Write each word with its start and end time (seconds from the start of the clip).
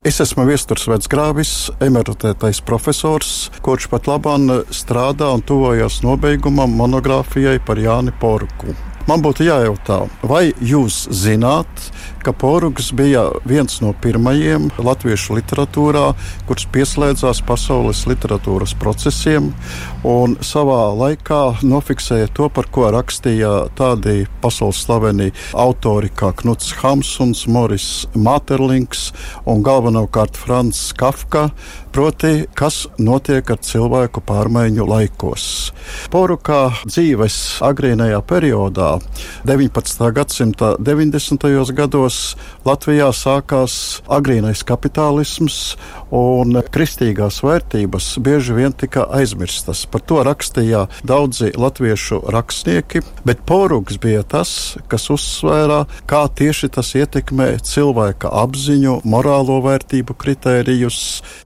Es 0.00 0.16
esmu 0.24 0.46
viesturs 0.48 0.86
vecgrāvis, 0.88 1.50
emeritētais 1.84 2.62
profesors, 2.64 3.50
kurš 3.60 3.90
pat 3.92 4.06
labāk 4.08 4.70
strādā 4.72 5.26
un 5.36 5.42
tuvojas 5.44 5.98
nobeigumam 6.00 6.72
monogrāfijai 6.78 7.58
par 7.60 7.76
Jāni 7.76 8.14
Porku. 8.22 8.72
Man 9.04 9.20
būtu 9.20 9.44
jājautā, 9.44 9.98
vai 10.24 10.54
jūs 10.64 11.02
zināt, 11.12 11.68
ka 12.24 12.32
Porugs 12.36 12.90
bija 12.96 13.26
viens 13.48 13.80
no 13.80 13.92
pirmajiem 14.02 14.68
latviešu 14.78 15.38
literatūrā, 15.38 16.10
kurš 16.48 16.66
pieslēdzās 16.74 17.42
pasaules 17.48 18.02
literatūras 18.10 18.74
procesiem 18.80 19.50
un 20.06 20.36
savā 20.44 20.90
laikā 20.96 21.40
nofiksēja 21.66 22.30
to, 22.36 22.48
par 22.52 22.68
ko 22.72 22.88
rakstīja 22.92 23.70
tādi 23.78 24.24
pasaules 24.42 24.80
slaveni 24.84 25.30
autori 25.52 26.10
kā 26.12 26.32
Knuts 26.42 26.72
Hamsuns, 26.80 27.46
Moris 27.50 27.88
Materlings 28.14 29.10
un 29.48 29.64
galvenokārt 29.66 30.38
Frans 30.40 30.90
Kafka, 30.96 31.50
proti, 31.92 32.46
kas 32.54 32.84
notiek 33.02 33.50
ar 33.50 33.60
cilvēku 33.64 34.22
pārmaiņu 34.26 34.86
laikos. 34.86 35.44
Porukā 36.12 36.60
dzīves 36.86 37.60
agrīnajā 37.66 38.20
periodā, 38.28 38.92
19. 39.48 40.10
gadsimta 40.14 40.74
90. 40.78 41.74
gados, 41.76 41.99
Latvijā 42.66 43.08
sākās 43.16 43.74
agrīnais 44.10 44.62
kapitālisms, 44.68 45.58
un 46.14 46.58
kristīgās 46.72 47.40
vērtības 47.44 48.12
bieži 48.24 48.56
vien 48.56 48.74
tika 48.76 49.06
aizmirstas. 49.16 49.84
Par 49.90 50.02
to 50.04 50.20
rakstīja 50.26 50.86
daudzi 51.06 51.52
latviešu 51.56 52.22
rakstnieki, 52.32 53.02
bet 53.24 53.44
Porugs 53.48 53.98
bija 54.02 54.22
tas, 54.22 54.76
kas 54.90 55.08
uzsvērā, 55.12 55.84
kā 56.10 56.24
tieši 56.40 56.70
tas 56.76 56.92
ietekmē 56.98 57.52
cilvēka 57.66 58.32
apziņu, 58.42 59.00
morālo 59.08 59.60
vērtību 59.64 60.16
kritērijus, 60.20 61.00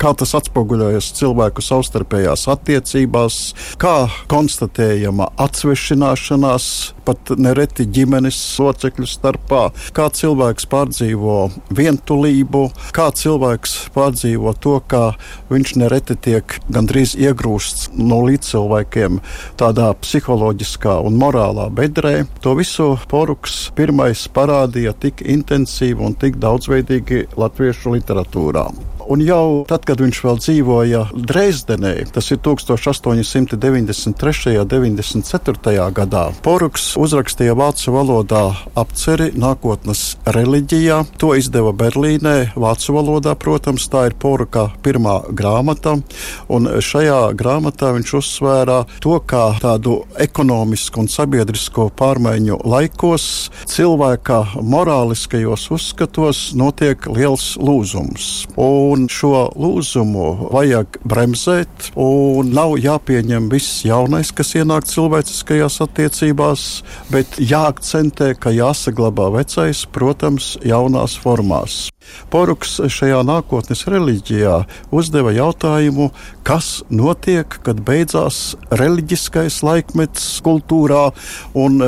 kā 0.00 0.14
tas 0.18 0.36
atspoguļojas 0.38 1.12
cilvēku 1.18 1.64
savstarpējās 1.64 2.46
attiecībās, 2.54 3.40
kā 3.80 3.96
konstatējama 4.30 5.30
atsvešināšanās, 5.40 6.70
pat 7.10 7.32
nereti 7.40 7.86
ģimenes 7.90 8.38
locekļu 8.62 9.08
starpā, 9.10 9.62
kā 9.96 10.06
cilvēks 10.14 10.68
pārdzīvo 10.70 11.38
vientulību, 11.74 12.62
kā 12.94 13.08
cilvēks 13.16 13.76
pārdzīvo 13.94 14.54
to, 14.62 14.76
kā 14.90 15.02
viņš 15.50 15.74
nereti 15.82 16.16
tiek 16.28 16.58
gandrīz 16.70 17.16
iegrūsts 17.18 17.90
no 17.98 18.20
līdzcilvēkiem 18.28 19.18
tādā 19.60 19.90
psiholoģiskā 20.04 21.00
un 21.06 21.18
morālā 21.20 21.66
bedrē. 21.74 22.14
To 22.44 22.54
visu 22.58 22.92
Poruks 23.10 23.66
pirmais 23.74 24.26
parādīja 24.30 24.94
tik 25.02 25.24
intensīvi 25.26 26.06
un 26.06 26.16
tik 26.20 26.38
daudzveidīgi 26.42 27.26
latviešu 27.40 27.98
literatūrā. 27.98 28.68
Un 29.10 29.18
jau 29.26 29.64
tad, 29.66 29.82
kad 29.88 29.98
viņš 29.98 30.18
vēl 30.22 30.36
dzīvoja 30.38 31.00
Dresdenē, 31.10 32.04
tas 32.14 32.28
ir 32.30 32.38
1893. 32.46 34.52
un 34.62 34.68
94. 34.70 35.86
gadā, 35.96 36.20
Poruks 36.46 36.94
uzrakstīja 36.94 37.56
vācu 37.58 37.90
valodā 37.90 38.54
apceri 38.78 39.34
nākotnes 39.34 40.14
reliģijā. 40.30 41.00
To 41.18 41.34
izdeva 41.34 41.74
Berlīnē, 41.74 42.54
vācu 42.54 42.94
valodā, 42.94 43.34
protams, 43.34 43.88
tā 43.90 44.04
ir 44.12 44.14
Poruka 44.14 44.70
pirmā 44.84 45.26
grāmata. 45.34 45.96
Un 46.46 46.70
šajā 46.78 47.34
grāmatā 47.34 47.90
viņš 47.98 48.14
uzsvērā 48.20 48.78
to, 49.02 49.18
kā 49.26 49.58
tādu 49.58 50.06
ekonomisku 50.22 51.02
un 51.02 51.10
sabiedrisko 51.10 51.90
pārmaiņu 51.98 52.62
laikos 52.62 53.50
cilvēka 53.74 54.54
morāliskajos 54.62 55.66
uzskatos 55.74 56.54
notiek 56.54 57.10
liels 57.10 57.58
lūzums. 57.58 58.46
Un 58.54 58.99
Un 59.00 59.06
šo 59.08 59.46
lūzumu 59.56 60.50
vajag 60.52 60.98
bremzēt, 61.08 61.86
un 61.96 62.50
nav 62.52 62.74
jāpieņem 62.76 63.46
viss 63.48 63.78
jaunais, 63.86 64.28
kas 64.36 64.52
ienāk 64.60 64.84
cilvēciskajās 64.90 65.78
attiecībās, 65.86 66.64
bet 67.08 67.38
jāakcentē, 67.40 68.34
ka 68.36 68.52
jāsaglabā 68.52 69.30
vecais, 69.38 69.86
protams, 69.94 70.52
jaunās 70.68 71.16
formās. 71.22 71.86
Poruks 72.30 72.78
šajā 72.90 73.22
nākotnes 73.26 73.86
reliģijā 73.90 74.64
uzdeva 74.94 75.32
jautājumu, 75.34 76.10
kas 76.46 76.82
notiek, 76.90 77.46
kad 77.64 77.80
beidzās 77.86 78.56
reliģiskais 78.70 79.62
laikmets 79.66 80.40
kultūrā 80.44 81.10
un 81.58 81.80
e, 81.82 81.86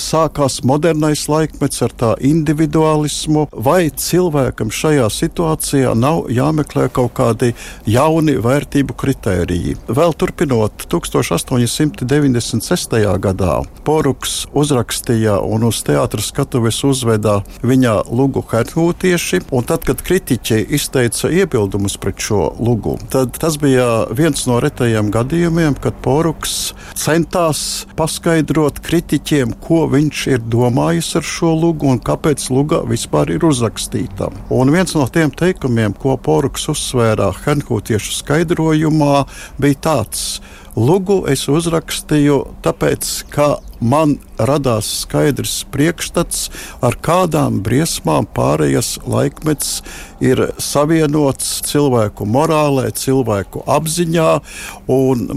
sākās 0.00 0.62
modernais 0.66 1.28
laikmets 1.30 1.82
ar 1.84 1.92
tā 1.92 2.14
individualismu, 2.24 3.48
vai 3.52 3.90
cilvēkam 3.90 4.70
šajā 4.74 5.08
situācijā 5.12 5.94
nav 5.98 6.30
jāmeklē 6.32 6.88
kaut 6.94 7.12
kādi 7.18 7.54
jauni 7.88 8.36
vērtību 8.42 8.94
kritēriji. 8.98 9.76
Vēl 9.88 10.12
turpinot, 10.18 10.72
1896. 10.92 13.18
gadā 13.24 13.62
Poruks 13.84 14.46
uzrakstīja 14.56 15.38
un 15.44 15.62
uz 15.68 15.82
teātras 15.86 16.26
skatuves 16.32 16.84
uzveda 16.86 17.42
viņa 17.62 17.94
lugu 18.10 18.42
Herhūtieši, 18.50 19.40
Un 19.54 19.62
tad, 19.62 19.84
kad 19.86 20.00
kritiķi 20.02 20.56
izteica 20.74 21.28
iebildumus 21.30 21.94
pret 22.02 22.18
šo 22.26 22.48
lugu, 22.58 22.96
tad 23.12 23.36
tas 23.38 23.54
bija 23.62 23.84
viens 24.10 24.48
no 24.50 24.56
retajiem 24.58 25.12
gadījumiem, 25.14 25.76
kad 25.78 25.94
Poruks 26.02 26.72
centās 26.98 27.60
paskaidrot 27.94 28.80
kritiķiem, 28.82 29.52
ko 29.62 29.84
viņš 29.92 30.24
ir 30.32 30.42
domājis 30.50 31.12
ar 31.20 31.28
šo 31.28 31.52
lugu 31.54 31.86
un 31.92 32.02
kāpēc 32.02 32.48
luga 32.50 32.82
vispār 32.90 33.30
ir 33.36 33.46
uzrakstīta. 33.46 34.32
Un 34.50 34.74
viens 34.74 34.96
no 34.98 35.06
tiem 35.06 35.30
teikumiem, 35.30 35.94
ko 36.02 36.16
Poruks 36.18 36.66
uzsvērā 36.74 37.30
Henhūtiešu 37.44 38.18
skaidrojumā, 38.18 39.22
bija 39.62 39.82
tāds: 39.86 40.26
Lugu 40.74 41.20
es 41.30 41.46
uzrakstīju 41.46 42.40
tāpēc, 42.66 43.14
ka 43.30 43.52
man 43.78 44.16
radās 44.38 44.88
skaidrs 45.02 45.62
priekšstats, 45.74 46.48
ar 46.84 46.96
kādām 47.04 47.60
briesmām 47.64 48.28
pārējais 48.36 48.96
laikmets 49.06 49.82
ir 50.24 50.40
savienots 50.62 51.60
cilvēku 51.68 52.26
morālē, 52.28 52.88
cilvēku 52.96 53.64
apziņā. 53.70 54.30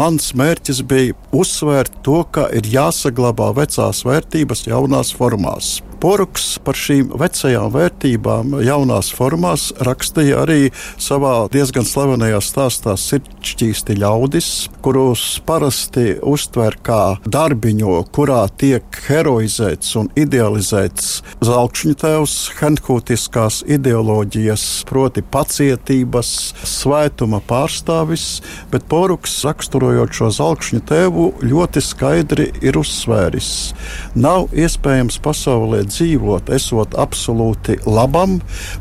Mans 0.00 0.32
mērķis 0.38 0.82
bija 0.88 1.18
uzsvērt 1.36 2.02
to, 2.06 2.22
ka 2.32 2.48
ir 2.54 2.68
jāsaglabā 2.70 3.52
vecās 3.60 4.04
vērtības 4.06 4.66
jaunās 4.70 5.14
formās. 5.16 5.78
Poruks 6.00 6.54
par 6.64 6.78
šīm 6.80 7.10
vecajām 7.20 7.66
vērtībām, 7.74 8.54
jaunās 8.64 9.10
formās, 9.12 9.66
rakstīja 9.84 10.38
arī 10.46 10.70
savā 10.96 11.34
diezgan 11.52 11.84
slavenajā 11.84 12.38
stāstā 12.40 12.94
Sirdsķīsti 12.96 13.98
ļaudis, 14.00 14.48
kurus 14.80 15.24
parasti 15.44 16.14
uztver 16.24 16.78
kā 16.86 17.02
darbiņu, 17.28 17.98
kurā 18.16 18.46
tiek 18.48 18.79
heroizēts 19.06 19.94
un 20.00 20.08
idealizēts 20.18 21.20
zelkšņu 21.44 21.94
tēvs, 22.00 22.34
henhūtiskās 22.60 23.60
ideoloģijas, 23.70 24.64
proti 24.88 25.22
pacietības, 25.22 26.30
svētuma 26.66 27.40
pārstāvis, 27.46 28.40
bet 28.72 28.86
Poruks 28.90 29.38
raksturojot 29.46 30.14
šo 30.16 30.30
zelkšņu 30.36 30.82
tēvu 30.88 31.26
ļoti 31.44 31.82
skaidri 31.84 32.48
ir 32.64 32.78
uzsvēris. 32.80 33.50
Nav 34.18 34.50
iespējams 34.56 35.20
pasaulē 35.24 35.82
dzīvot, 35.88 36.50
esot 36.54 36.96
absolūti 37.00 37.78
labam. 37.86 38.38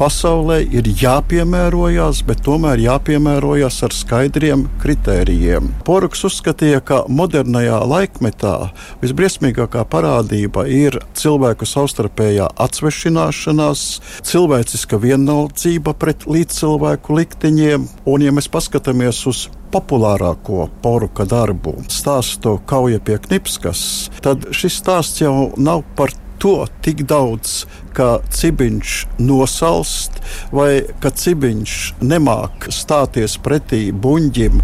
Pasaulē 0.00 0.60
ir 0.66 0.88
jāpiemērojas, 1.02 2.22
bet 2.28 2.42
tomēr 2.46 2.82
jāpiemērojas 2.82 3.82
ar 3.86 3.96
skaidriem 3.96 4.66
kritērijiem. 4.82 5.72
Poruks 5.86 6.24
uzskatīja, 6.28 6.82
ka 6.84 7.02
modernajā 7.08 7.78
laikmetā 7.88 8.56
visbriesmīgākā 9.02 9.81
parādība 9.88 10.64
ir 10.70 10.98
cilvēku 11.18 11.66
savstarpējā 11.68 12.48
atsvešināšanās, 12.64 13.84
cilvēciska 14.28 15.00
vienaldzība 15.02 15.94
pret 15.98 16.26
līdzcilvēku 16.28 17.18
likteņiem, 17.18 17.88
un, 18.06 18.24
ja 18.24 18.34
mēs 18.34 18.50
paskatāmies 18.52 19.24
uz 19.30 19.46
populārāko 19.72 20.66
poruka 20.84 21.24
darbu, 21.28 21.78
stāstu 21.92 22.58
Kauja 22.68 23.00
pie 23.00 23.16
Knipskas, 23.24 24.10
tad 24.24 24.50
šis 24.52 24.82
stāsts 24.82 25.22
jau 25.24 25.52
nav 25.56 25.86
par 25.96 26.12
to 26.42 26.66
tik 26.82 27.04
daudz, 27.06 27.62
ka 27.94 28.16
cibiņš 28.34 28.92
nosalst, 29.22 30.16
vai 30.50 30.82
ka 31.02 31.12
cibiņš 31.14 31.74
nemāk 32.02 32.66
stāties 32.72 33.36
pretī 33.44 33.82
buļģim 33.94 34.58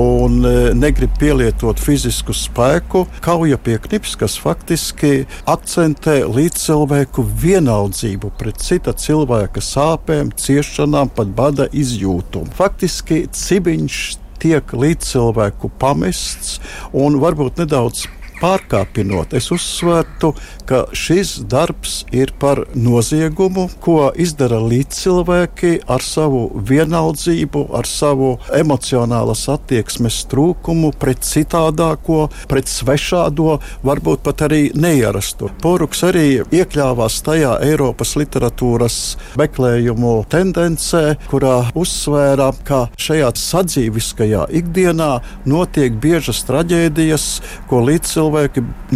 un 0.00 0.40
e, 0.48 0.54
negrib 0.74 1.14
pielietot 1.20 1.78
fizisku 1.78 2.34
spēku. 2.34 3.04
Kauja 3.22 3.60
pie 3.62 3.76
knips, 3.84 4.16
kas 4.18 4.38
faktiski 4.42 5.26
akcentē 5.50 6.22
līdzcilvēku 6.26 7.26
vienaldzību 7.44 8.32
pret 8.40 8.64
cita 8.64 8.96
cilvēka 8.96 9.62
sāpēm, 9.62 10.32
ciešanām, 10.34 11.12
pat 11.14 11.30
bada 11.36 11.68
izjūtu. 11.70 12.48
Faktiski 12.58 13.26
cibiņš 13.30 14.00
tiek 14.40 14.72
līdzcilvēku 14.72 15.70
pamests 15.78 16.58
un 16.96 17.20
varbūt 17.22 17.60
nedaudz 17.60 18.08
pārkāpinot, 18.40 19.34
es 19.36 19.50
uzsvērtu, 19.52 20.32
ka 20.68 20.84
šis 20.96 21.36
darbs 21.50 22.04
ir 22.14 22.32
par 22.40 22.62
noziegumu, 22.74 23.68
ko 23.82 24.10
izdara 24.20 24.60
līdzcilvēki 24.62 25.72
ar 25.90 26.04
savu 26.04 26.46
vienaldzību, 26.68 27.66
ar 27.76 27.88
savu 27.88 28.32
emocionālas 28.56 29.46
attieksmes 29.52 30.22
trūkumu 30.30 30.92
pret 31.00 31.24
citādāko, 31.26 32.28
pret 32.50 32.70
svešādo, 32.70 33.58
varbūt 33.86 34.24
pat 34.26 34.46
arī 34.48 34.62
neierastu. 34.74 35.50
Poruks 35.62 36.04
arī 36.08 36.26
iekļāvās 36.42 37.20
tajā 37.26 37.56
Eiropas 37.66 38.16
literatūras 38.20 38.98
meklējumu 39.40 40.14
tendencē, 40.32 41.04
kurā 41.30 41.56
uzsvēra, 41.78 42.50
ka 42.66 42.86
šajā 43.00 43.30
sadzīviskajā 43.40 44.46
ikdienā 44.60 45.10
notiek 45.50 45.94
biežas 46.00 46.42
traģēdijas, 46.48 47.28
ko 47.70 47.82
līdzcilvēki 47.86 48.29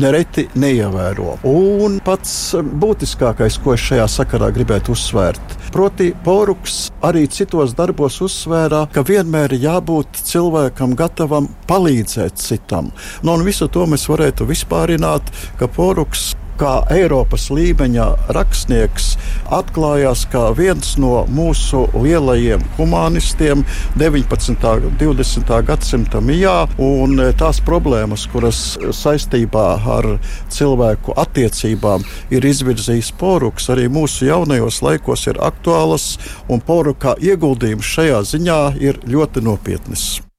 nereti 0.01 0.47
neievēro. 0.59 1.39
Un 1.49 1.99
pats 2.05 2.55
būtiskākais, 2.55 3.59
ko 3.65 3.75
es 3.75 3.85
šajā 3.89 4.07
sakarā 4.11 4.51
gribētu 4.55 4.95
uzsvērt, 4.95 5.57
proti, 5.75 6.13
Poruks 6.25 6.89
arī 7.05 7.27
citos 7.31 7.75
darbos 7.77 8.21
uzsvērā, 8.25 8.85
ka 8.95 9.05
vienmēr 9.07 9.57
ir 9.57 9.67
jābūt 9.67 10.23
cilvēkam 10.31 10.95
gatavam 10.99 11.51
palīdzēt 11.69 12.41
citam. 12.41 12.93
Nu, 13.23 13.35
un 13.35 13.45
visu 13.47 13.69
to 13.69 13.87
mēs 13.91 14.07
varētu 14.11 14.49
vispārināt, 14.49 15.33
ka 15.59 15.69
Poruks 15.71 16.33
kā 16.59 16.73
Eiropas 16.93 17.49
līmeņa 17.55 18.07
rakstnieks 18.35 19.15
atklājās 19.55 20.25
kā 20.33 20.49
viens 20.57 20.95
no 21.01 21.25
mūsu 21.31 21.85
lielajiem 21.95 22.63
humanistiem 22.79 23.65
19. 24.01 24.57
un 24.89 24.99
20. 25.01 25.55
gadsimta 25.69 26.23
mijā, 26.25 26.57
un 26.81 27.21
e, 27.21 27.31
tās 27.39 27.61
problēmas, 27.65 28.27
kuras 28.33 28.63
saistībā 28.97 29.67
ar 29.97 30.11
cilvēku 30.53 31.17
attiecībām 31.21 32.05
ir 32.35 32.51
izvirzījis 32.51 33.13
Poruks, 33.21 33.71
arī 33.75 33.89
mūsu 33.93 34.29
jaunajos 34.31 34.83
laikos 34.85 35.27
ir 35.31 35.41
aktuālas, 35.45 36.15
un 36.49 36.65
Poruka 36.65 37.19
ieguldījums 37.21 37.97
šajā 37.97 38.23
ziņā 38.35 38.61
ir 38.83 39.03
ļoti 39.09 39.45
nopietnis. 39.45 40.25